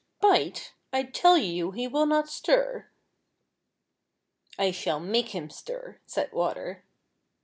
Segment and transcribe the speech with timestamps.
[0.19, 2.87] "Bite 1 I tell you he will not stir."
[3.71, 6.83] *' I shall make him stir," said Water.